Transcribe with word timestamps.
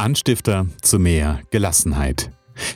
Anstifter 0.00 0.66
zu 0.80 1.00
mehr 1.00 1.40
Gelassenheit. 1.50 2.30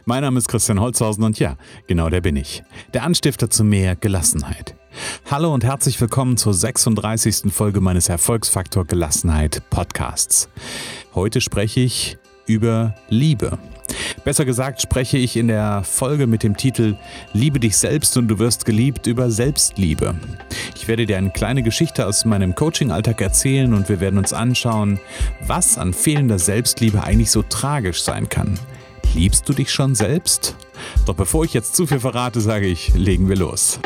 Mein 0.06 0.22
Name 0.22 0.38
ist 0.38 0.48
Christian 0.48 0.80
Holzhausen 0.80 1.22
und 1.22 1.38
ja, 1.38 1.56
genau 1.86 2.08
der 2.08 2.20
bin 2.20 2.34
ich. 2.34 2.64
Der 2.94 3.04
Anstifter 3.04 3.48
zu 3.48 3.62
mehr 3.62 3.94
Gelassenheit. 3.94 4.74
Hallo 5.30 5.54
und 5.54 5.62
herzlich 5.62 6.00
willkommen 6.00 6.36
zur 6.36 6.52
36. 6.52 7.52
Folge 7.52 7.80
meines 7.80 8.08
Erfolgsfaktor 8.08 8.86
Gelassenheit 8.86 9.62
Podcasts. 9.70 10.48
Heute 11.14 11.40
spreche 11.40 11.78
ich 11.78 12.18
über 12.46 12.96
Liebe. 13.08 13.56
Besser 14.24 14.44
gesagt 14.44 14.82
spreche 14.82 15.16
ich 15.16 15.36
in 15.36 15.46
der 15.46 15.84
Folge 15.84 16.26
mit 16.26 16.42
dem 16.42 16.56
Titel 16.56 16.96
Liebe 17.32 17.60
dich 17.60 17.76
selbst 17.76 18.16
und 18.16 18.26
du 18.26 18.40
wirst 18.40 18.64
geliebt 18.64 19.06
über 19.06 19.30
Selbstliebe. 19.30 20.16
Ich 20.82 20.88
werde 20.88 21.06
dir 21.06 21.16
eine 21.16 21.30
kleine 21.30 21.62
Geschichte 21.62 22.08
aus 22.08 22.24
meinem 22.24 22.56
Coaching-Alltag 22.56 23.20
erzählen 23.20 23.72
und 23.72 23.88
wir 23.88 24.00
werden 24.00 24.18
uns 24.18 24.32
anschauen, 24.32 24.98
was 25.46 25.78
an 25.78 25.94
fehlender 25.94 26.40
Selbstliebe 26.40 27.04
eigentlich 27.04 27.30
so 27.30 27.44
tragisch 27.44 28.02
sein 28.02 28.28
kann. 28.28 28.58
Liebst 29.14 29.48
du 29.48 29.52
dich 29.52 29.70
schon 29.70 29.94
selbst? 29.94 30.56
Doch 31.06 31.14
bevor 31.14 31.44
ich 31.44 31.54
jetzt 31.54 31.76
zu 31.76 31.86
viel 31.86 32.00
verrate, 32.00 32.40
sage 32.40 32.66
ich, 32.66 32.94
legen 32.94 33.28
wir 33.28 33.36
los. 33.36 33.78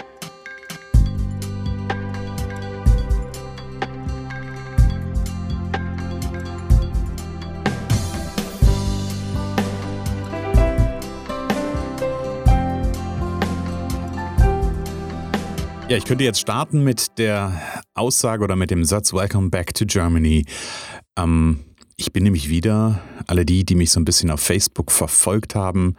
Ja, 15.88 15.96
ich 15.96 16.04
könnte 16.04 16.24
jetzt 16.24 16.40
starten 16.40 16.82
mit 16.82 17.16
der 17.16 17.62
Aussage 17.94 18.42
oder 18.42 18.56
mit 18.56 18.72
dem 18.72 18.84
Satz 18.84 19.12
Welcome 19.12 19.50
back 19.50 19.72
to 19.72 19.84
Germany. 19.86 20.44
Ähm, 21.16 21.60
ich 21.96 22.12
bin 22.12 22.24
nämlich 22.24 22.48
wieder, 22.48 23.00
alle 23.28 23.46
die, 23.46 23.64
die 23.64 23.76
mich 23.76 23.92
so 23.92 24.00
ein 24.00 24.04
bisschen 24.04 24.32
auf 24.32 24.40
Facebook 24.40 24.90
verfolgt 24.90 25.54
haben, 25.54 25.94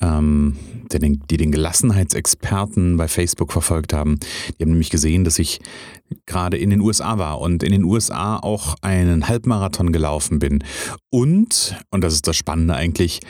ähm, 0.00 0.56
den, 0.92 1.22
die 1.30 1.36
den 1.36 1.52
Gelassenheitsexperten 1.52 2.96
bei 2.96 3.06
Facebook 3.06 3.52
verfolgt 3.52 3.92
haben, 3.92 4.18
die 4.58 4.64
haben 4.64 4.70
nämlich 4.70 4.90
gesehen, 4.90 5.22
dass 5.22 5.38
ich 5.38 5.60
gerade 6.26 6.56
in 6.58 6.70
den 6.70 6.80
USA 6.80 7.16
war 7.18 7.40
und 7.40 7.62
in 7.62 7.70
den 7.70 7.84
USA 7.84 8.36
auch 8.36 8.74
einen 8.82 9.28
Halbmarathon 9.28 9.92
gelaufen 9.92 10.40
bin. 10.40 10.64
Und, 11.08 11.76
und 11.92 12.02
das 12.02 12.14
ist 12.14 12.26
das 12.26 12.36
Spannende 12.36 12.74
eigentlich, 12.74 13.20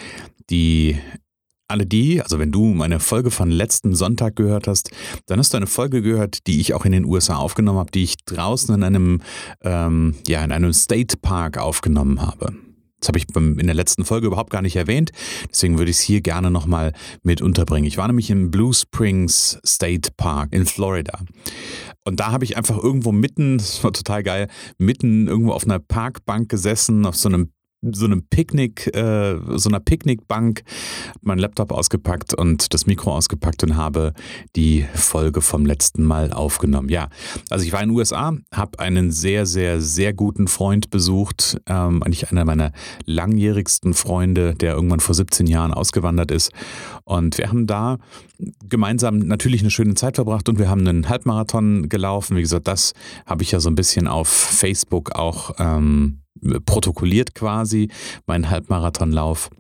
die 0.49 0.97
alle 1.71 1.87
die, 1.87 2.21
also 2.23 2.39
wenn 2.39 2.53
du 2.53 2.67
meine 2.67 3.01
Folge 3.01 3.31
von 3.31 3.51
letzten 3.51 3.95
Sonntag 3.95 4.37
gehört 4.37 4.67
hast, 4.67 4.91
dann 5.27 5.39
hast 5.39 5.53
du 5.53 5.57
eine 5.57 5.67
Folge 5.67 6.03
gehört, 6.03 6.47
die 6.47 6.61
ich 6.61 6.75
auch 6.75 6.85
in 6.85 6.93
den 6.93 7.05
USA 7.05 7.37
aufgenommen 7.37 7.79
habe, 7.79 7.91
die 7.91 8.05
ich 8.05 8.17
draußen 8.25 8.75
in 8.75 8.83
einem, 8.83 9.23
ähm, 9.63 10.15
ja, 10.27 10.45
in 10.45 10.53
einem 10.53 10.73
State 10.73 11.17
Park 11.19 11.59
aufgenommen 11.59 12.23
habe. 12.23 12.55
Das 13.01 13.09
habe 13.09 13.19
ich 13.19 13.27
in 13.35 13.67
der 13.67 13.75
letzten 13.75 14.05
Folge 14.05 14.27
überhaupt 14.27 14.51
gar 14.51 14.61
nicht 14.61 14.77
erwähnt, 14.77 15.11
deswegen 15.51 15.79
würde 15.79 15.91
ich 15.91 15.97
es 15.97 16.03
hier 16.03 16.21
gerne 16.21 16.51
nochmal 16.51 16.93
mit 17.23 17.41
unterbringen. 17.41 17.87
Ich 17.87 17.97
war 17.97 18.07
nämlich 18.07 18.31
im 18.31 18.51
Blue 18.51 18.75
Springs 18.75 19.59
State 19.67 20.11
Park 20.17 20.53
in 20.53 20.67
Florida. 20.67 21.19
Und 22.05 22.21
da 22.21 22.31
habe 22.31 22.45
ich 22.45 22.57
einfach 22.59 22.77
irgendwo 22.77 23.11
mitten, 23.11 23.57
das 23.57 23.83
war 23.83 23.93
total 23.93 24.23
geil, 24.23 24.49
mitten 24.79 25.29
irgendwo 25.29 25.53
auf 25.53 25.65
einer 25.65 25.79
Parkbank 25.79 26.51
gesessen, 26.51 27.07
auf 27.07 27.17
so 27.17 27.29
einem 27.29 27.53
so 27.83 28.05
einem 28.05 28.25
Picknick, 28.25 28.95
äh, 28.95 29.39
so 29.57 29.69
einer 29.69 29.81
Picknickbank, 29.81 30.63
meinen 31.23 31.39
Laptop 31.39 31.73
ausgepackt 31.73 32.35
und 32.35 32.75
das 32.75 32.87
Mikro 32.87 33.15
ausgepackt 33.15 33.63
und 33.63 33.77
habe 33.77 34.13
die 34.57 34.87
Folge 34.95 35.41
vom 35.41 35.65
letzten 35.65 36.05
Mal 36.05 36.33
aufgenommen. 36.33 36.89
Ja, 36.89 37.09
also 37.49 37.65
ich 37.65 37.73
war 37.73 37.83
in 37.83 37.91
den 37.91 37.97
USA, 37.97 38.35
habe 38.53 38.79
einen 38.79 39.11
sehr, 39.11 39.47
sehr, 39.47 39.81
sehr 39.81 40.13
guten 40.13 40.47
Freund 40.47 40.91
besucht, 40.91 41.61
ähm, 41.67 42.03
eigentlich 42.03 42.31
einer 42.31 42.45
meiner 42.45 42.73
langjährigsten 43.07 43.95
Freunde, 43.95 44.55
der 44.55 44.75
irgendwann 44.75 45.01
vor 45.01 45.15
17 45.15 45.47
Jahren 45.47 45.73
ausgewandert 45.73 46.31
ist. 46.31 46.53
Und 47.05 47.39
wir 47.39 47.49
haben 47.49 47.67
da 47.67 47.99
gemeinsam 48.69 49.19
natürlich 49.19 49.61
eine 49.61 49.71
schöne 49.71 49.95
Zeit 49.95 50.17
verbracht 50.17 50.49
und 50.49 50.59
wir 50.59 50.69
haben 50.69 50.87
einen 50.87 51.09
Halbmarathon 51.09 51.89
gelaufen. 51.89 52.37
Wie 52.37 52.43
gesagt, 52.43 52.69
das 52.69 52.93
habe 53.27 53.43
ich 53.43 53.53
ja 53.53 53.61
so 53.61 53.71
ein 53.71 53.75
bisschen 53.75 54.07
auf 54.07 54.29
Facebook 54.29 55.13
auch 55.15 55.55
ähm, 55.59 56.21
protokolliert 56.65 57.35
quasi, 57.35 57.89
meinen 58.27 58.51
Halbmarathonlauf. 58.51 59.51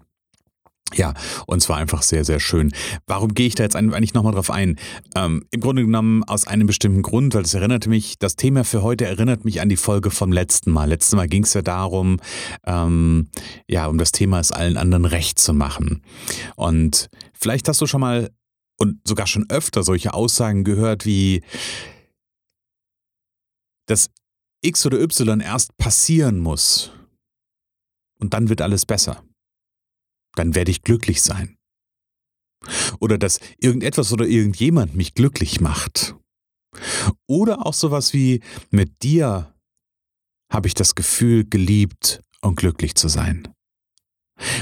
Ja, 0.94 1.14
und 1.46 1.62
zwar 1.62 1.76
einfach 1.76 2.02
sehr, 2.02 2.24
sehr 2.24 2.40
schön. 2.40 2.72
Warum 3.06 3.32
gehe 3.34 3.46
ich 3.46 3.54
da 3.54 3.62
jetzt 3.62 3.76
eigentlich 3.76 4.14
nochmal 4.14 4.32
drauf 4.32 4.50
ein? 4.50 4.76
Ähm, 5.14 5.44
Im 5.52 5.60
Grunde 5.60 5.84
genommen 5.84 6.24
aus 6.24 6.48
einem 6.48 6.66
bestimmten 6.66 7.02
Grund, 7.02 7.34
weil 7.34 7.44
es 7.44 7.54
erinnerte 7.54 7.88
mich, 7.88 8.18
das 8.18 8.34
Thema 8.34 8.64
für 8.64 8.82
heute 8.82 9.06
erinnert 9.06 9.44
mich 9.44 9.60
an 9.60 9.68
die 9.68 9.76
Folge 9.76 10.10
vom 10.10 10.32
letzten 10.32 10.72
Mal. 10.72 10.88
Letztes 10.88 11.14
Mal 11.14 11.28
ging 11.28 11.44
es 11.44 11.54
ja 11.54 11.62
darum, 11.62 12.18
ähm, 12.66 13.28
ja, 13.68 13.86
um 13.86 13.98
das 13.98 14.10
Thema 14.10 14.40
es 14.40 14.50
allen 14.50 14.76
anderen 14.76 15.04
recht 15.04 15.38
zu 15.38 15.54
machen. 15.54 16.02
Und 16.56 17.08
vielleicht 17.34 17.68
hast 17.68 17.80
du 17.80 17.86
schon 17.86 18.00
mal 18.00 18.30
und 18.76 19.06
sogar 19.06 19.26
schon 19.26 19.48
öfter 19.48 19.84
solche 19.84 20.14
Aussagen 20.14 20.64
gehört 20.64 21.04
wie, 21.04 21.42
dass 23.86 24.10
X 24.62 24.86
oder 24.86 25.00
Y 25.00 25.40
erst 25.40 25.76
passieren 25.76 26.38
muss. 26.38 26.92
Und 28.18 28.34
dann 28.34 28.48
wird 28.48 28.60
alles 28.60 28.84
besser. 28.84 29.24
Dann 30.34 30.54
werde 30.54 30.70
ich 30.70 30.82
glücklich 30.82 31.22
sein. 31.22 31.56
Oder 32.98 33.16
dass 33.16 33.40
irgendetwas 33.58 34.12
oder 34.12 34.26
irgendjemand 34.26 34.94
mich 34.94 35.14
glücklich 35.14 35.60
macht. 35.60 36.14
Oder 37.26 37.66
auch 37.66 37.74
sowas 37.74 38.12
wie, 38.12 38.42
mit 38.70 39.02
dir 39.02 39.54
habe 40.52 40.68
ich 40.68 40.74
das 40.74 40.94
Gefühl, 40.94 41.44
geliebt 41.44 42.22
und 42.42 42.56
glücklich 42.56 42.94
zu 42.94 43.08
sein. 43.08 43.48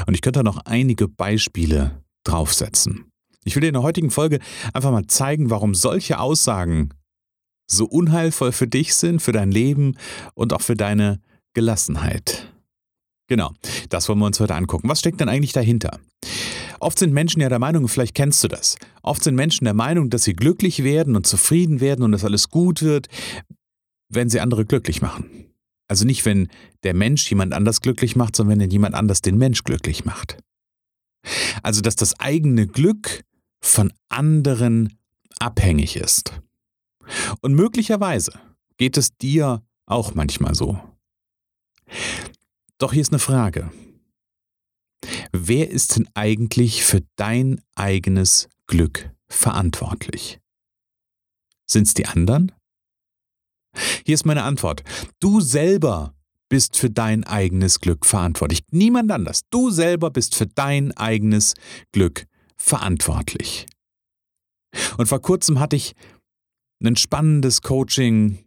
Und 0.06 0.15
ich 0.15 0.22
könnte 0.22 0.44
noch 0.44 0.59
einige 0.59 1.09
Beispiele 1.09 2.04
draufsetzen. 2.25 3.10
Ich 3.44 3.54
will 3.54 3.62
dir 3.62 3.69
in 3.69 3.75
der 3.75 3.82
heutigen 3.82 4.10
Folge 4.10 4.41
einfach 4.72 4.91
mal 4.91 5.06
zeigen, 5.06 5.50
warum 5.50 5.75
solche 5.75 6.19
Aussagen 6.19 6.91
so 7.71 7.84
unheilvoll 7.84 8.53
für 8.53 8.67
dich 8.67 8.95
sind, 8.95 9.21
für 9.21 9.33
dein 9.33 9.51
Leben 9.51 9.97
und 10.34 10.53
auch 10.53 10.62
für 10.62 10.77
deine 10.77 11.21
Gelassenheit. 11.55 12.53
Genau, 13.29 13.53
das 13.91 14.09
wollen 14.09 14.19
wir 14.19 14.27
uns 14.27 14.41
heute 14.41 14.55
angucken. 14.55 14.89
Was 14.89 15.01
steckt 15.01 15.21
denn 15.21 15.29
eigentlich 15.29 15.53
dahinter? 15.53 16.01
Oft 16.81 16.99
sind 16.99 17.12
Menschen 17.12 17.41
ja 17.41 17.49
der 17.49 17.59
Meinung, 17.59 17.89
vielleicht 17.89 18.15
kennst 18.15 18.43
du 18.45 18.49
das, 18.49 18.77
oft 19.03 19.23
sind 19.23 19.34
Menschen 19.34 19.65
der 19.65 19.75
Meinung, 19.75 20.11
dass 20.11 20.25
sie 20.25 20.34
glücklich 20.34 20.84
werden 20.84 21.17
und 21.17 21.27
zufrieden 21.27 21.81
werden 21.81 22.05
und 22.05 22.12
dass 22.12 22.25
alles 22.25 22.51
gut 22.51 22.83
wird, 22.83 23.09
wenn 24.09 24.31
sie 24.31 24.41
andere 24.41 24.65
glücklich 24.65 25.03
machen. 25.03 25.47
Also 25.89 26.05
nicht, 26.05 26.25
wenn 26.25 26.49
der 26.84 26.95
Mensch 26.95 27.28
jemand 27.28 27.53
anders 27.53 27.81
glücklich 27.81 28.15
macht, 28.15 28.37
sondern 28.37 28.61
wenn 28.61 28.71
jemand 28.71 28.95
anders 28.95 29.23
den 29.23 29.39
Mensch 29.39 29.65
glücklich 29.65 30.05
macht. 30.05 30.39
Also, 31.62 31.81
dass 31.81 31.97
das 31.97 32.19
eigene 32.21 32.67
Glück 32.67 33.25
von 33.61 33.93
anderen 34.09 34.99
abhängig 35.41 35.97
ist. 35.97 36.33
Und 37.41 37.55
möglicherweise 37.55 38.33
geht 38.77 38.97
es 38.97 39.17
dir 39.17 39.63
auch 39.87 40.15
manchmal 40.15 40.55
so. 40.55 40.79
Doch 42.79 42.93
hier 42.93 43.03
ist 43.03 43.13
eine 43.13 43.19
Frage. 43.19 43.71
Wer 45.33 45.71
ist 45.71 45.97
denn 45.97 46.09
eigentlich 46.15 46.85
für 46.85 47.03
dein 47.17 47.61
eigenes 47.75 48.49
Glück 48.67 49.11
verantwortlich? 49.29 50.41
Sind 51.67 51.87
es 51.87 51.95
die 51.95 52.07
anderen? 52.07 52.53
Hier 54.05 54.15
ist 54.15 54.27
meine 54.27 54.43
Antwort. 54.43 54.83
Du 55.21 55.41
selber 55.41 56.15
bist 56.49 56.77
für 56.77 56.91
dein 56.91 57.25
eigenes 57.25 57.81
Glück 57.81 58.07
verantwortlich. 58.07 58.61
Niemand 58.71 59.11
anders. 59.11 59.43
Du 59.51 59.71
selber 59.71 60.11
bist 60.11 60.35
für 60.35 60.47
dein 60.47 60.97
eigenes 60.97 61.55
Glück 61.93 62.25
verantwortlich. 62.57 63.67
Und 64.97 65.07
vor 65.07 65.21
kurzem 65.21 65.61
hatte 65.61 65.77
ich 65.77 65.95
ein 66.83 66.97
spannendes 66.97 67.62
Coaching 67.62 68.39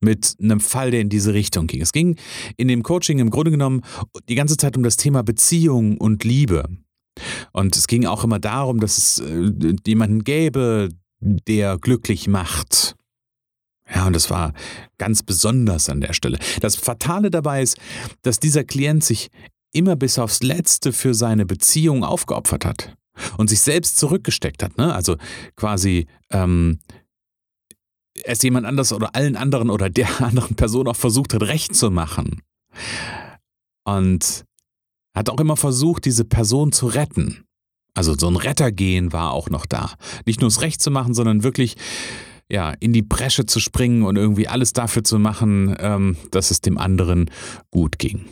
mit 0.00 0.36
einem 0.40 0.60
Fall, 0.60 0.90
der 0.90 1.00
in 1.00 1.08
diese 1.08 1.34
Richtung 1.34 1.66
ging. 1.66 1.80
Es 1.80 1.92
ging 1.92 2.16
in 2.56 2.68
dem 2.68 2.82
Coaching 2.82 3.18
im 3.18 3.30
Grunde 3.30 3.50
genommen 3.50 3.82
die 4.28 4.34
ganze 4.34 4.56
Zeit 4.56 4.76
um 4.76 4.82
das 4.82 4.96
Thema 4.96 5.22
Beziehung 5.22 5.98
und 5.98 6.24
Liebe. 6.24 6.68
Und 7.52 7.76
es 7.76 7.88
ging 7.88 8.06
auch 8.06 8.22
immer 8.22 8.38
darum, 8.38 8.78
dass 8.78 8.96
es 8.98 9.18
äh, 9.18 9.74
jemanden 9.86 10.22
gäbe, 10.22 10.90
der 11.20 11.78
glücklich 11.78 12.28
macht. 12.28 12.94
Ja, 13.92 14.06
und 14.06 14.12
das 14.12 14.30
war 14.30 14.52
ganz 14.98 15.22
besonders 15.22 15.88
an 15.88 16.00
der 16.00 16.12
Stelle. 16.12 16.38
Das 16.60 16.76
Fatale 16.76 17.30
dabei 17.30 17.62
ist, 17.62 17.78
dass 18.22 18.38
dieser 18.38 18.62
Klient 18.62 19.02
sich 19.02 19.30
immer 19.72 19.96
bis 19.96 20.18
aufs 20.18 20.42
Letzte 20.42 20.92
für 20.92 21.14
seine 21.14 21.46
Beziehung 21.46 22.04
aufgeopfert 22.04 22.64
hat 22.64 22.94
und 23.36 23.48
sich 23.48 23.60
selbst 23.60 23.98
zurückgesteckt 23.98 24.62
hat. 24.62 24.76
Ne? 24.78 24.94
Also 24.94 25.16
quasi 25.56 26.06
ähm, 26.30 26.78
es 28.24 28.42
jemand 28.42 28.66
anders 28.66 28.92
oder 28.92 29.14
allen 29.14 29.36
anderen 29.36 29.70
oder 29.70 29.90
der 29.90 30.20
anderen 30.22 30.54
Person 30.54 30.88
auch 30.88 30.96
versucht 30.96 31.34
hat, 31.34 31.42
recht 31.42 31.74
zu 31.74 31.90
machen. 31.90 32.42
Und 33.84 34.44
hat 35.14 35.30
auch 35.30 35.40
immer 35.40 35.56
versucht, 35.56 36.04
diese 36.04 36.24
Person 36.24 36.72
zu 36.72 36.86
retten. 36.86 37.44
Also 37.94 38.14
so 38.16 38.28
ein 38.28 38.36
Rettergehen 38.36 39.12
war 39.12 39.32
auch 39.32 39.50
noch 39.50 39.66
da. 39.66 39.94
Nicht 40.26 40.40
nur 40.40 40.50
das 40.50 40.60
Recht 40.60 40.80
zu 40.80 40.90
machen, 40.90 41.14
sondern 41.14 41.42
wirklich 41.42 41.76
ja, 42.50 42.70
in 42.80 42.92
die 42.92 43.02
Bresche 43.02 43.46
zu 43.46 43.60
springen 43.60 44.04
und 44.04 44.16
irgendwie 44.16 44.48
alles 44.48 44.72
dafür 44.72 45.04
zu 45.04 45.18
machen, 45.18 45.74
ähm, 45.78 46.16
dass 46.30 46.50
es 46.50 46.60
dem 46.60 46.78
anderen 46.78 47.30
gut 47.70 47.98
ging. 47.98 48.24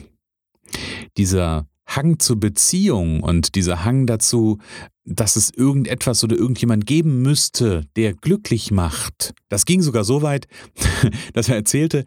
dieser 1.17 1.67
Hang 1.87 2.19
zur 2.19 2.39
Beziehung 2.39 3.23
und 3.23 3.55
dieser 3.55 3.85
Hang 3.85 4.07
dazu, 4.07 4.59
dass 5.05 5.37
es 5.37 5.51
irgendetwas 5.51 6.25
oder 6.25 6.37
irgendjemand 6.37 6.87
geben 6.87 7.23
müsste, 7.23 7.87
der 7.97 8.15
glücklich 8.15 8.71
macht. 8.71 9.35
Das 9.49 9.65
ging 9.65 9.83
sogar 9.83 10.05
so 10.05 10.23
weit, 10.23 10.49
dass 11.33 11.49
er 11.49 11.57
erzählte, 11.57 12.05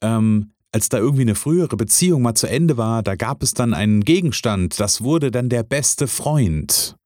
ähm, 0.00 0.52
als 0.72 0.88
da 0.88 0.98
irgendwie 0.98 1.22
eine 1.22 1.34
frühere 1.34 1.76
Beziehung 1.76 2.22
mal 2.22 2.34
zu 2.34 2.46
Ende 2.46 2.76
war, 2.76 3.02
da 3.02 3.16
gab 3.16 3.42
es 3.42 3.54
dann 3.54 3.74
einen 3.74 4.04
Gegenstand, 4.04 4.80
das 4.80 5.02
wurde 5.02 5.30
dann 5.30 5.48
der 5.48 5.62
beste 5.62 6.06
Freund. 6.06 6.96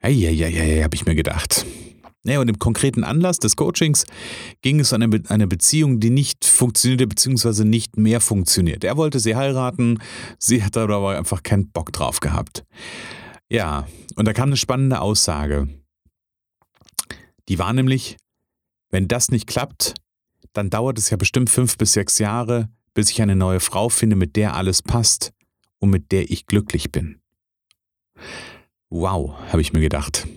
Eieieiei, 0.00 0.82
habe 0.82 0.94
ich 0.94 1.06
mir 1.06 1.14
gedacht. 1.14 1.66
Ja, 2.22 2.38
und 2.38 2.48
im 2.48 2.58
konkreten 2.58 3.02
Anlass 3.02 3.38
des 3.38 3.56
Coachings 3.56 4.04
ging 4.60 4.78
es 4.80 4.92
um 4.92 5.00
eine, 5.00 5.22
eine 5.28 5.46
Beziehung, 5.46 6.00
die 6.00 6.10
nicht 6.10 6.44
funktionierte, 6.44 7.06
beziehungsweise 7.06 7.64
nicht 7.64 7.96
mehr 7.96 8.20
funktioniert. 8.20 8.84
Er 8.84 8.98
wollte 8.98 9.20
sie 9.20 9.36
heiraten, 9.36 9.98
sie 10.38 10.62
hat 10.62 10.76
aber 10.76 11.16
einfach 11.16 11.42
keinen 11.42 11.70
Bock 11.70 11.92
drauf 11.92 12.20
gehabt. 12.20 12.64
Ja, 13.48 13.86
und 14.16 14.28
da 14.28 14.34
kam 14.34 14.50
eine 14.50 14.58
spannende 14.58 15.00
Aussage. 15.00 15.68
Die 17.48 17.58
war 17.58 17.72
nämlich, 17.72 18.18
wenn 18.90 19.08
das 19.08 19.30
nicht 19.30 19.46
klappt, 19.46 19.94
dann 20.52 20.68
dauert 20.68 20.98
es 20.98 21.08
ja 21.08 21.16
bestimmt 21.16 21.48
fünf 21.48 21.78
bis 21.78 21.94
sechs 21.94 22.18
Jahre, 22.18 22.68
bis 22.92 23.10
ich 23.10 23.22
eine 23.22 23.36
neue 23.36 23.60
Frau 23.60 23.88
finde, 23.88 24.16
mit 24.16 24.36
der 24.36 24.54
alles 24.54 24.82
passt 24.82 25.32
und 25.78 25.88
mit 25.88 26.12
der 26.12 26.30
ich 26.30 26.46
glücklich 26.46 26.92
bin. 26.92 27.20
Wow, 28.90 29.34
habe 29.48 29.62
ich 29.62 29.72
mir 29.72 29.80
gedacht. 29.80 30.28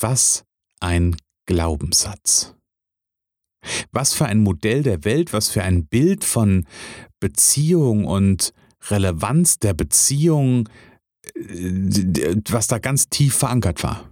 Was 0.00 0.45
ein 0.80 1.16
Glaubenssatz. 1.46 2.54
Was 3.92 4.12
für 4.12 4.26
ein 4.26 4.40
Modell 4.40 4.82
der 4.82 5.04
Welt, 5.04 5.32
was 5.32 5.48
für 5.48 5.62
ein 5.62 5.86
Bild 5.86 6.24
von 6.24 6.66
Beziehung 7.20 8.04
und 8.04 8.52
Relevanz 8.90 9.58
der 9.58 9.74
Beziehung, 9.74 10.68
äh, 11.34 12.36
was 12.48 12.68
da 12.68 12.78
ganz 12.78 13.08
tief 13.08 13.34
verankert 13.34 13.82
war. 13.82 14.08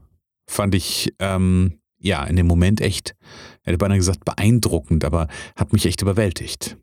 Fand 0.49 0.75
ich 0.75 1.15
ähm, 1.21 1.81
ja 1.99 2.25
in 2.25 2.37
dem 2.37 2.47
Moment 2.47 2.81
echt, 2.81 3.15
hätte 3.63 3.79
beinahe 3.79 3.99
gesagt, 3.99 4.25
beeindruckend, 4.25 5.05
aber 5.05 5.29
hat 5.57 5.73
mich 5.73 5.87
echt 5.87 6.03
überwältigt. 6.03 6.77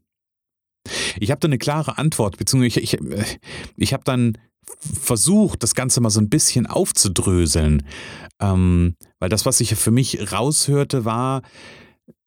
Ich 1.19 1.29
habe 1.29 1.39
da 1.39 1.47
eine 1.47 1.59
klare 1.59 1.97
Antwort, 1.97 2.37
beziehungsweise 2.37 2.79
ich, 2.79 2.93
ich, 2.93 3.01
äh, 3.01 3.25
ich 3.75 3.93
habe 3.93 4.03
dann 4.03 4.37
versucht, 4.79 5.63
das 5.63 5.75
Ganze 5.75 6.01
mal 6.01 6.09
so 6.09 6.19
ein 6.19 6.29
bisschen 6.29 6.65
aufzudröseln. 6.67 7.83
Ähm, 8.39 8.95
weil 9.19 9.29
das, 9.29 9.45
was 9.45 9.59
ich 9.59 9.75
für 9.75 9.91
mich 9.91 10.31
raushörte, 10.31 11.05
war, 11.05 11.41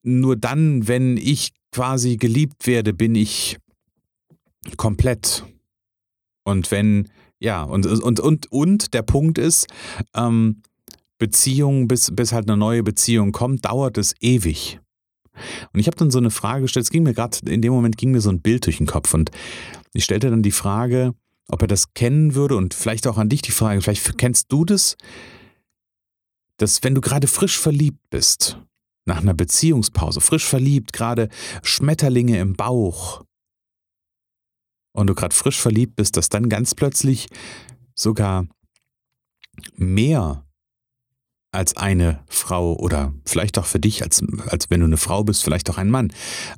nur 0.02 0.36
dann, 0.36 0.86
wenn 0.86 1.16
ich 1.16 1.52
quasi 1.72 2.16
geliebt 2.16 2.66
werde, 2.66 2.92
bin 2.92 3.14
ich 3.14 3.58
komplett. 4.76 5.44
Und 6.44 6.70
wenn, 6.70 7.08
ja, 7.40 7.62
und, 7.62 7.86
und, 7.86 8.20
und, 8.20 8.52
und 8.52 8.94
der 8.94 9.02
Punkt 9.02 9.38
ist, 9.38 9.66
ähm, 10.14 10.62
Beziehung, 11.18 11.88
bis, 11.88 12.14
bis 12.14 12.32
halt 12.32 12.48
eine 12.48 12.56
neue 12.56 12.82
Beziehung 12.82 13.32
kommt, 13.32 13.64
dauert 13.64 13.98
es 13.98 14.14
ewig. 14.20 14.80
Und 15.72 15.80
ich 15.80 15.86
habe 15.86 15.96
dann 15.96 16.10
so 16.10 16.18
eine 16.18 16.30
Frage 16.30 16.62
gestellt, 16.62 16.84
es 16.84 16.90
ging 16.90 17.02
mir 17.02 17.14
gerade, 17.14 17.38
in 17.50 17.62
dem 17.62 17.72
Moment 17.72 17.96
ging 17.96 18.12
mir 18.12 18.20
so 18.20 18.30
ein 18.30 18.40
Bild 18.40 18.66
durch 18.66 18.78
den 18.78 18.86
Kopf 18.86 19.14
und 19.14 19.30
ich 19.92 20.04
stellte 20.04 20.30
dann 20.30 20.42
die 20.42 20.52
Frage, 20.52 21.14
ob 21.48 21.62
er 21.62 21.68
das 21.68 21.94
kennen 21.94 22.34
würde 22.34 22.56
und 22.56 22.74
vielleicht 22.74 23.06
auch 23.06 23.18
an 23.18 23.28
dich 23.28 23.42
die 23.42 23.52
Frage, 23.52 23.80
vielleicht 23.80 24.18
kennst 24.18 24.50
du 24.50 24.64
das, 24.64 24.96
dass 26.58 26.82
wenn 26.82 26.94
du 26.94 27.00
gerade 27.00 27.26
frisch 27.26 27.58
verliebt 27.58 28.10
bist, 28.10 28.58
nach 29.06 29.18
einer 29.18 29.34
Beziehungspause, 29.34 30.20
frisch 30.20 30.46
verliebt, 30.46 30.92
gerade 30.92 31.28
Schmetterlinge 31.62 32.38
im 32.38 32.54
Bauch 32.54 33.24
und 34.92 35.08
du 35.08 35.14
gerade 35.14 35.34
frisch 35.34 35.60
verliebt 35.60 35.96
bist, 35.96 36.16
dass 36.16 36.30
dann 36.30 36.48
ganz 36.48 36.74
plötzlich 36.74 37.26
sogar 37.94 38.46
mehr 39.76 40.46
als 41.52 41.76
eine 41.76 42.24
Frau 42.28 42.74
oder 42.74 43.12
vielleicht 43.26 43.58
auch 43.58 43.66
für 43.66 43.78
dich, 43.78 44.02
als, 44.02 44.22
als 44.46 44.70
wenn 44.70 44.80
du 44.80 44.86
eine 44.86 44.96
Frau 44.96 45.22
bist, 45.22 45.44
vielleicht 45.44 45.70
auch 45.70 45.78
ein 45.78 45.90
Mann, 45.90 46.12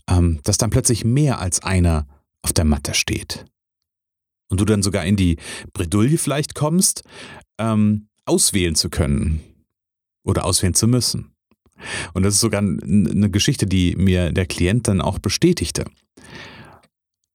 ähm, 0.08 0.40
dass 0.44 0.56
dann 0.56 0.70
plötzlich 0.70 1.04
mehr 1.04 1.40
als 1.40 1.62
einer 1.62 2.06
auf 2.42 2.52
der 2.52 2.64
Matte 2.64 2.94
steht 2.94 3.44
und 4.48 4.60
du 4.60 4.64
dann 4.64 4.82
sogar 4.82 5.04
in 5.04 5.16
die 5.16 5.37
Bredouille 5.72 6.19
vielleicht 6.19 6.54
kommst, 6.54 7.02
ähm, 7.58 8.08
auswählen 8.25 8.75
zu 8.75 8.90
können 8.90 9.40
oder 10.25 10.44
auswählen 10.44 10.75
zu 10.75 10.88
müssen. 10.88 11.32
Und 12.14 12.22
das 12.22 12.34
ist 12.34 12.40
sogar 12.40 12.60
eine 12.60 13.31
Geschichte, 13.31 13.66
die 13.66 13.96
mir 13.96 14.32
der 14.32 14.46
Klient 14.46 14.88
dann 14.88 15.00
auch 15.00 15.19
bestätigte. 15.19 15.84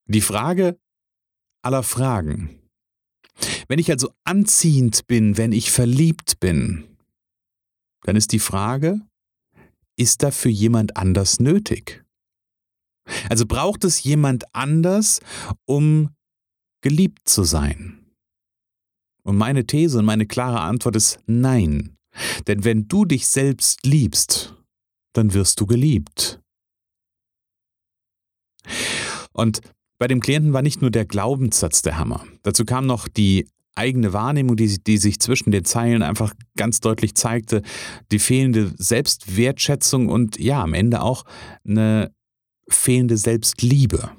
Die 0.06 0.22
Frage 0.22 0.78
aller 1.63 1.84
Fragen. 1.84 2.58
Wenn 3.68 3.80
ich 3.80 3.92
also 3.92 4.12
anziehend 4.24 5.07
bin, 5.07 5.38
wenn 5.38 5.52
ich 5.52 5.72
verliebt 5.72 6.40
bin, 6.40 6.86
dann 8.04 8.16
ist 8.16 8.31
die 8.31 8.40
Frage, 8.40 9.00
ist 9.96 10.24
dafür 10.24 10.52
jemand 10.52 10.98
anders 10.98 11.40
nötig? 11.40 12.04
Also 13.30 13.46
braucht 13.46 13.84
es 13.84 14.04
jemand 14.04 14.44
anders, 14.56 15.22
um 15.66 16.10
geliebt 16.81 17.28
zu 17.28 17.44
sein? 17.44 18.01
Und 19.24 19.38
meine 19.38 19.66
These 19.66 20.00
und 20.00 20.06
meine 20.06 20.25
klare 20.25 20.62
Antwort 20.62 20.95
ist 20.95 21.19
nein. 21.28 21.98
Denn 22.48 22.63
wenn 22.66 22.88
du 22.88 23.06
dich 23.06 23.28
selbst 23.28 23.86
liebst, 23.86 24.56
dann 25.13 25.33
wirst 25.33 25.60
du 25.60 25.66
geliebt. 25.66 26.42
Und 29.33 29.62
bei 29.98 30.07
dem 30.07 30.19
Klienten 30.19 30.54
war 30.54 30.62
nicht 30.62 30.81
nur 30.81 30.92
der 30.92 31.06
Glaubenssatz 31.06 31.81
der 31.81 31.98
Hammer. 31.98 32.25
Dazu 32.44 32.66
kam 32.66 32.86
noch 32.86 33.07
die 33.07 33.48
eigene 33.75 34.13
Wahrnehmung, 34.13 34.57
die, 34.57 34.83
die 34.83 34.98
sich 34.98 35.19
zwischen 35.19 35.51
den 35.51 35.63
Zeilen 35.63 36.04
einfach 36.04 36.33
ganz 36.57 36.80
deutlich 36.81 37.16
zeigte, 37.16 37.62
die 38.12 38.19
fehlende 38.19 38.74
Selbstwertschätzung 38.78 40.10
und 40.10 40.39
ja, 40.39 40.62
am 40.62 40.74
Ende 40.74 41.01
auch 41.01 41.24
eine 41.66 42.12
fehlende 42.68 43.18
Selbstliebe. 43.18 44.12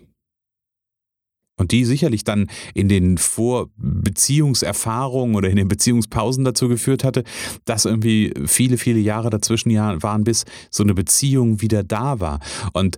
Und 1.58 1.72
die 1.72 1.84
sicherlich 1.84 2.25
dann 2.25 2.49
in 2.75 2.88
den 2.88 3.19
Vorbeziehungserfahrungen 3.19 5.37
oder 5.37 5.50
in 5.50 5.56
den 5.56 5.69
Beziehungspausen 5.69 6.44
dazu 6.44 6.69
geführt 6.69 7.04
hatte, 7.04 7.25
dass 7.64 7.84
irgendwie 7.84 8.32
viele, 8.46 8.78
viele 8.78 9.00
Jahre 9.00 9.28
dazwischen 9.31 9.75
waren, 9.75 10.25
bis 10.25 10.44
so 10.70 10.82
eine 10.82 10.94
Beziehung 10.94 11.60
wieder 11.60 11.84
da 11.84 12.19
war. 12.20 12.40
Und 12.72 12.96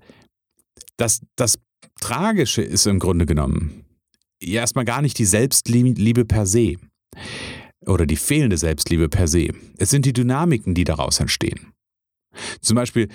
das, 0.97 1.21
das 1.37 1.59
Tragische 2.01 2.63
ist 2.63 2.87
im 2.87 3.01
Grunde 3.01 3.27
genommen 3.27 3.85
erstmal 4.41 4.85
gar 4.85 5.03
nicht 5.03 5.19
die 5.19 5.25
Selbstliebe 5.25 6.25
per 6.25 6.47
se 6.47 6.77
oder 7.87 8.07
die 8.07 8.17
fehlende 8.17 8.57
Selbstliebe 8.57 9.09
per 9.09 9.29
se. 9.29 9.49
Es 9.79 9.91
sind 9.91 10.07
die 10.07 10.13
Dynamiken, 10.13 10.75
die 10.75 10.85
daraus 10.85 11.21
entstehen. 11.21 11.73
Zum 12.61 12.77
Beispiel 12.77 13.09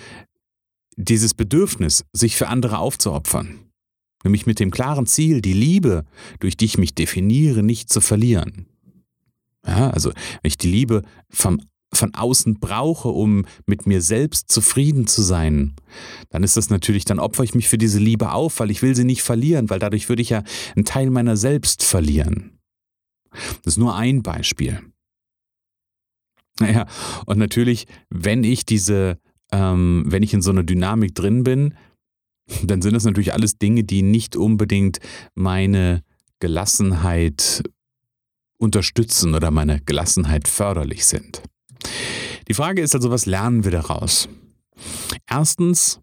dieses 0.96 1.34
Bedürfnis, 1.34 2.04
sich 2.12 2.36
für 2.36 2.48
andere 2.48 2.78
aufzuopfern 2.78 3.69
nämlich 4.24 4.46
mit 4.46 4.60
dem 4.60 4.70
klaren 4.70 5.06
Ziel, 5.06 5.40
die 5.40 5.52
Liebe, 5.52 6.04
durch 6.38 6.56
die 6.56 6.66
ich 6.66 6.78
mich 6.78 6.94
definiere, 6.94 7.62
nicht 7.62 7.90
zu 7.90 8.00
verlieren. 8.00 8.66
Ja, 9.66 9.90
also 9.90 10.10
wenn 10.10 10.48
ich 10.48 10.58
die 10.58 10.70
Liebe 10.70 11.02
vom, 11.28 11.60
von 11.92 12.14
außen 12.14 12.60
brauche, 12.60 13.08
um 13.08 13.44
mit 13.66 13.86
mir 13.86 14.00
selbst 14.00 14.50
zufrieden 14.50 15.06
zu 15.06 15.22
sein, 15.22 15.74
dann 16.30 16.42
ist 16.42 16.56
das 16.56 16.70
natürlich, 16.70 17.04
dann 17.04 17.18
opfere 17.18 17.44
ich 17.44 17.54
mich 17.54 17.68
für 17.68 17.78
diese 17.78 17.98
Liebe 17.98 18.32
auf, 18.32 18.60
weil 18.60 18.70
ich 18.70 18.82
will 18.82 18.94
sie 18.94 19.04
nicht 19.04 19.22
verlieren, 19.22 19.70
weil 19.70 19.78
dadurch 19.78 20.08
würde 20.08 20.22
ich 20.22 20.30
ja 20.30 20.42
einen 20.76 20.84
Teil 20.84 21.10
meiner 21.10 21.36
selbst 21.36 21.82
verlieren. 21.82 22.58
Das 23.62 23.74
ist 23.74 23.78
nur 23.78 23.94
ein 23.94 24.22
Beispiel. 24.22 24.80
Naja, 26.58 26.86
und 27.26 27.38
natürlich, 27.38 27.86
wenn 28.10 28.44
ich 28.44 28.66
diese, 28.66 29.18
ähm, 29.50 30.04
wenn 30.06 30.22
ich 30.22 30.34
in 30.34 30.42
so 30.42 30.50
einer 30.50 30.62
Dynamik 30.62 31.14
drin 31.14 31.42
bin, 31.42 31.74
dann 32.62 32.82
sind 32.82 32.94
das 32.94 33.04
natürlich 33.04 33.32
alles 33.32 33.58
Dinge, 33.58 33.84
die 33.84 34.02
nicht 34.02 34.36
unbedingt 34.36 34.98
meine 35.34 36.02
Gelassenheit 36.40 37.62
unterstützen 38.58 39.34
oder 39.34 39.50
meine 39.50 39.80
Gelassenheit 39.80 40.48
förderlich 40.48 41.06
sind. 41.06 41.42
Die 42.48 42.54
Frage 42.54 42.82
ist 42.82 42.94
also, 42.94 43.10
was 43.10 43.26
lernen 43.26 43.64
wir 43.64 43.70
daraus? 43.70 44.28
Erstens, 45.26 46.00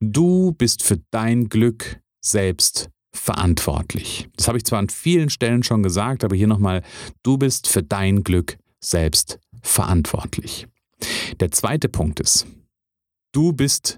du 0.00 0.52
bist 0.52 0.82
für 0.82 0.98
dein 1.10 1.48
Glück 1.48 2.00
selbst 2.20 2.88
verantwortlich. 3.14 4.28
Das 4.36 4.48
habe 4.48 4.58
ich 4.58 4.64
zwar 4.64 4.78
an 4.78 4.88
vielen 4.88 5.30
Stellen 5.30 5.62
schon 5.62 5.82
gesagt, 5.82 6.24
aber 6.24 6.34
hier 6.34 6.46
nochmal, 6.46 6.82
du 7.22 7.36
bist 7.36 7.68
für 7.68 7.82
dein 7.82 8.24
Glück 8.24 8.56
selbst 8.80 9.38
verantwortlich. 9.62 10.66
Der 11.40 11.50
zweite 11.50 11.88
Punkt 11.88 12.20
ist, 12.20 12.46
du 13.32 13.52
bist 13.52 13.96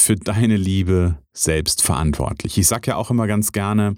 für 0.00 0.16
deine 0.16 0.56
Liebe 0.56 1.18
selbst 1.32 1.82
verantwortlich. 1.82 2.58
Ich 2.58 2.66
sage 2.66 2.90
ja 2.90 2.96
auch 2.96 3.10
immer 3.10 3.26
ganz 3.26 3.52
gerne, 3.52 3.96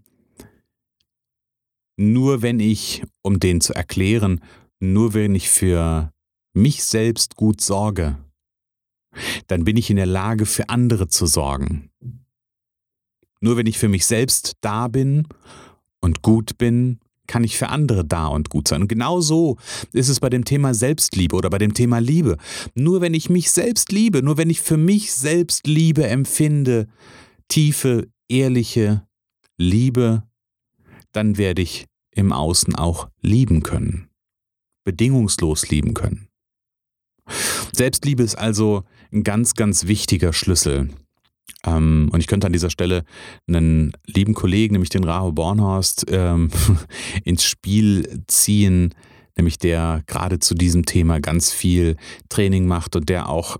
nur 1.96 2.42
wenn 2.42 2.60
ich, 2.60 3.02
um 3.22 3.40
den 3.40 3.60
zu 3.60 3.74
erklären, 3.74 4.40
nur 4.80 5.14
wenn 5.14 5.34
ich 5.34 5.48
für 5.48 6.12
mich 6.54 6.84
selbst 6.84 7.36
gut 7.36 7.60
sorge, 7.60 8.16
dann 9.46 9.64
bin 9.64 9.76
ich 9.76 9.90
in 9.90 9.96
der 9.96 10.06
Lage, 10.06 10.46
für 10.46 10.68
andere 10.68 11.08
zu 11.08 11.26
sorgen. 11.26 11.90
Nur 13.40 13.56
wenn 13.56 13.66
ich 13.66 13.78
für 13.78 13.88
mich 13.88 14.06
selbst 14.06 14.56
da 14.60 14.88
bin 14.88 15.26
und 16.00 16.22
gut 16.22 16.58
bin, 16.58 17.00
kann 17.28 17.44
ich 17.44 17.56
für 17.56 17.68
andere 17.68 18.04
da 18.04 18.26
und 18.26 18.50
gut 18.50 18.66
sein. 18.66 18.82
Und 18.82 18.88
genau 18.88 19.20
so 19.20 19.58
ist 19.92 20.08
es 20.08 20.18
bei 20.18 20.30
dem 20.30 20.44
Thema 20.44 20.74
Selbstliebe 20.74 21.36
oder 21.36 21.50
bei 21.50 21.58
dem 21.58 21.74
Thema 21.74 22.00
Liebe. 22.00 22.38
Nur 22.74 23.00
wenn 23.00 23.14
ich 23.14 23.30
mich 23.30 23.52
selbst 23.52 23.92
liebe, 23.92 24.22
nur 24.22 24.36
wenn 24.36 24.50
ich 24.50 24.60
für 24.60 24.76
mich 24.76 25.12
selbst 25.12 25.68
Liebe 25.68 26.06
empfinde, 26.06 26.88
tiefe, 27.46 28.08
ehrliche 28.28 29.06
Liebe, 29.56 30.24
dann 31.12 31.38
werde 31.38 31.62
ich 31.62 31.86
im 32.10 32.32
Außen 32.32 32.74
auch 32.74 33.08
lieben 33.20 33.62
können. 33.62 34.08
Bedingungslos 34.84 35.68
lieben 35.68 35.94
können. 35.94 36.28
Selbstliebe 37.72 38.22
ist 38.22 38.36
also 38.36 38.84
ein 39.12 39.22
ganz, 39.22 39.54
ganz 39.54 39.86
wichtiger 39.86 40.32
Schlüssel 40.32 40.88
ähm, 41.66 42.08
und 42.12 42.20
ich 42.20 42.26
könnte 42.26 42.46
an 42.46 42.52
dieser 42.52 42.70
Stelle 42.70 43.04
einen 43.48 43.92
lieben 44.06 44.34
Kollegen, 44.34 44.72
nämlich 44.72 44.90
den 44.90 45.04
Raho 45.04 45.32
Bornhorst, 45.32 46.06
ähm, 46.10 46.50
ins 47.24 47.44
Spiel 47.44 48.22
ziehen, 48.26 48.94
nämlich 49.36 49.58
der 49.58 50.02
gerade 50.06 50.38
zu 50.38 50.54
diesem 50.54 50.84
Thema 50.84 51.20
ganz 51.20 51.52
viel 51.52 51.96
Training 52.28 52.66
macht 52.66 52.96
und 52.96 53.08
der 53.08 53.28
auch 53.28 53.56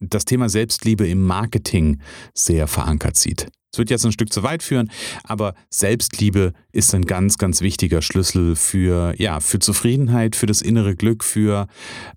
das 0.00 0.24
Thema 0.24 0.48
Selbstliebe 0.48 1.06
im 1.06 1.24
Marketing 1.24 2.00
sehr 2.34 2.66
verankert 2.66 3.16
sieht. 3.16 3.48
Es 3.72 3.78
wird 3.78 3.90
jetzt 3.90 4.04
ein 4.04 4.12
Stück 4.12 4.32
zu 4.32 4.44
weit 4.44 4.62
führen, 4.62 4.88
aber 5.24 5.54
Selbstliebe 5.68 6.52
ist 6.70 6.94
ein 6.94 7.06
ganz, 7.06 7.38
ganz 7.38 7.60
wichtiger 7.60 8.02
Schlüssel 8.02 8.54
für, 8.54 9.14
ja, 9.18 9.40
für 9.40 9.58
Zufriedenheit, 9.58 10.36
für 10.36 10.46
das 10.46 10.62
innere 10.62 10.94
Glück, 10.94 11.24
für 11.24 11.66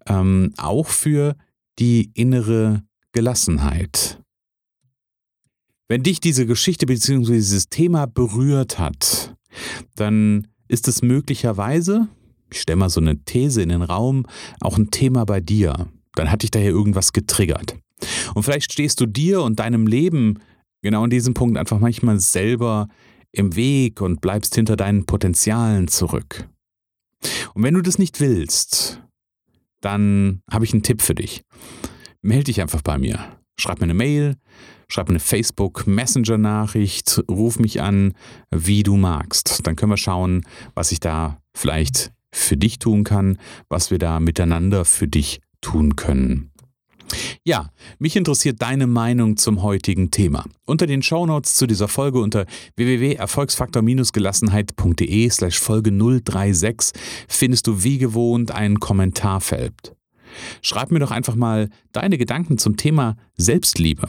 ähm, 0.07 0.53
auch 0.57 0.87
für 0.87 1.35
die 1.79 2.11
innere 2.13 2.83
Gelassenheit. 3.17 4.21
Wenn 5.87 6.03
dich 6.03 6.19
diese 6.19 6.45
Geschichte 6.45 6.85
bzw. 6.85 7.33
dieses 7.33 7.67
Thema 7.67 8.05
berührt 8.05 8.77
hat, 8.77 9.35
dann 9.95 10.45
ist 10.67 10.87
es 10.87 11.01
möglicherweise, 11.01 12.09
ich 12.51 12.61
stelle 12.61 12.75
mal 12.75 12.91
so 12.91 13.01
eine 13.01 13.17
These 13.23 13.63
in 13.63 13.69
den 13.69 13.81
Raum, 13.81 14.27
auch 14.61 14.77
ein 14.77 14.91
Thema 14.91 15.25
bei 15.25 15.39
dir. 15.39 15.87
Dann 16.13 16.29
hat 16.29 16.43
dich 16.43 16.51
daher 16.51 16.69
irgendwas 16.69 17.11
getriggert. 17.11 17.75
Und 18.35 18.43
vielleicht 18.43 18.71
stehst 18.71 19.01
du 19.01 19.07
dir 19.07 19.41
und 19.41 19.57
deinem 19.57 19.87
Leben 19.87 20.37
genau 20.83 21.03
in 21.03 21.09
diesem 21.09 21.33
Punkt 21.33 21.57
einfach 21.57 21.79
manchmal 21.79 22.19
selber 22.19 22.87
im 23.31 23.55
Weg 23.55 23.99
und 23.99 24.21
bleibst 24.21 24.53
hinter 24.53 24.75
deinen 24.75 25.07
Potenzialen 25.07 25.87
zurück. 25.87 26.47
Und 27.55 27.63
wenn 27.63 27.73
du 27.73 27.81
das 27.81 27.97
nicht 27.97 28.19
willst, 28.19 29.01
dann 29.81 30.43
habe 30.51 30.65
ich 30.65 30.73
einen 30.73 30.83
Tipp 30.83 31.01
für 31.01 31.15
dich. 31.15 31.41
Melde 32.21 32.45
dich 32.45 32.61
einfach 32.61 32.81
bei 32.81 32.97
mir. 32.97 33.19
Schreib 33.59 33.79
mir 33.79 33.85
eine 33.85 33.93
Mail, 33.93 34.35
schreib 34.87 35.07
mir 35.07 35.13
eine 35.13 35.19
Facebook 35.19 35.87
Messenger 35.87 36.37
Nachricht, 36.37 37.21
ruf 37.29 37.59
mich 37.59 37.81
an, 37.81 38.13
wie 38.51 38.83
du 38.83 38.97
magst. 38.97 39.65
Dann 39.65 39.75
können 39.75 39.91
wir 39.91 39.97
schauen, 39.97 40.45
was 40.75 40.91
ich 40.91 40.99
da 40.99 41.39
vielleicht 41.55 42.11
für 42.31 42.57
dich 42.57 42.79
tun 42.79 43.03
kann, 43.03 43.37
was 43.69 43.89
wir 43.89 43.97
da 43.97 44.19
miteinander 44.19 44.85
für 44.85 45.07
dich 45.07 45.41
tun 45.61 45.95
können. 45.95 46.51
Ja, 47.43 47.71
mich 47.99 48.15
interessiert 48.15 48.61
deine 48.61 48.85
Meinung 48.85 49.37
zum 49.37 49.63
heutigen 49.63 50.11
Thema. 50.11 50.45
Unter 50.65 50.85
den 50.87 51.01
Shownotes 51.01 51.55
zu 51.55 51.65
dieser 51.67 51.87
Folge 51.87 52.19
unter 52.19 52.45
www.erfolgsfaktor-gelassenheit.de 52.75 55.29
slash 55.29 55.59
Folge 55.59 55.91
036 55.91 57.01
findest 57.29 57.67
du 57.67 57.83
wie 57.83 57.97
gewohnt 57.97 58.51
ein 58.51 58.79
Kommentarfeld. 58.79 59.96
Schreib 60.61 60.91
mir 60.91 60.99
doch 60.99 61.11
einfach 61.11 61.35
mal 61.35 61.69
deine 61.91 62.17
Gedanken 62.17 62.57
zum 62.57 62.77
Thema 62.77 63.15
Selbstliebe. 63.35 64.07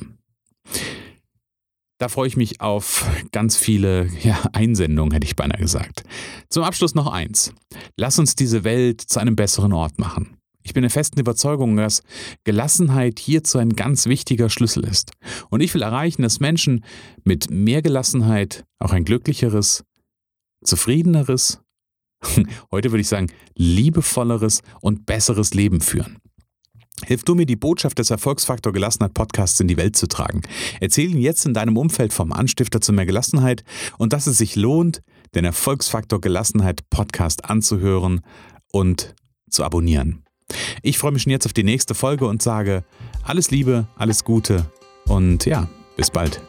Da 1.98 2.08
freue 2.08 2.28
ich 2.28 2.36
mich 2.36 2.60
auf 2.60 3.04
ganz 3.32 3.56
viele 3.56 4.08
ja, 4.22 4.38
Einsendungen, 4.52 5.12
hätte 5.12 5.26
ich 5.26 5.34
beinahe 5.34 5.60
gesagt. 5.60 6.04
Zum 6.48 6.62
Abschluss 6.62 6.94
noch 6.94 7.08
eins. 7.08 7.52
Lass 7.96 8.20
uns 8.20 8.36
diese 8.36 8.62
Welt 8.62 9.00
zu 9.00 9.18
einem 9.18 9.34
besseren 9.34 9.72
Ort 9.72 9.98
machen. 9.98 10.38
Ich 10.62 10.74
bin 10.74 10.82
der 10.82 10.90
festen 10.90 11.18
Überzeugung, 11.18 11.76
dass 11.76 12.02
Gelassenheit 12.44 13.18
hierzu 13.18 13.58
ein 13.58 13.70
ganz 13.70 14.06
wichtiger 14.06 14.50
Schlüssel 14.50 14.84
ist. 14.84 15.12
Und 15.48 15.60
ich 15.60 15.72
will 15.74 15.82
erreichen, 15.82 16.22
dass 16.22 16.40
Menschen 16.40 16.84
mit 17.24 17.50
mehr 17.50 17.82
Gelassenheit 17.82 18.64
auch 18.78 18.92
ein 18.92 19.04
glücklicheres, 19.04 19.84
zufriedeneres 20.62 21.62
heute 22.70 22.90
würde 22.90 23.00
ich 23.00 23.08
sagen, 23.08 23.28
liebevolleres 23.56 24.62
und 24.80 25.06
besseres 25.06 25.54
Leben 25.54 25.80
führen. 25.80 26.18
Hilf 27.04 27.22
du 27.22 27.34
mir, 27.34 27.46
die 27.46 27.56
Botschaft 27.56 27.98
des 27.98 28.10
Erfolgsfaktor 28.10 28.72
Gelassenheit 28.72 29.14
Podcasts 29.14 29.60
in 29.60 29.68
die 29.68 29.76
Welt 29.76 29.96
zu 29.96 30.08
tragen. 30.08 30.42
Erzähl 30.80 31.10
ihn 31.10 31.20
jetzt 31.20 31.46
in 31.46 31.54
deinem 31.54 31.76
Umfeld 31.76 32.12
vom 32.12 32.32
Anstifter 32.32 32.80
zu 32.80 32.92
mehr 32.92 33.06
Gelassenheit 33.06 33.62
und 33.98 34.12
dass 34.12 34.26
es 34.26 34.38
sich 34.38 34.56
lohnt, 34.56 35.02
den 35.34 35.44
Erfolgsfaktor 35.44 36.20
Gelassenheit 36.20 36.88
Podcast 36.90 37.44
anzuhören 37.44 38.20
und 38.72 39.14
zu 39.48 39.64
abonnieren. 39.64 40.24
Ich 40.82 40.98
freue 40.98 41.12
mich 41.12 41.22
schon 41.22 41.32
jetzt 41.32 41.46
auf 41.46 41.52
die 41.52 41.64
nächste 41.64 41.94
Folge 41.94 42.26
und 42.26 42.42
sage 42.42 42.84
alles 43.22 43.50
Liebe, 43.50 43.86
alles 43.96 44.24
Gute 44.24 44.70
und 45.04 45.44
ja, 45.44 45.68
bis 45.96 46.10
bald. 46.10 46.40